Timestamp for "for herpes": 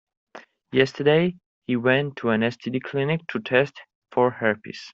4.11-4.81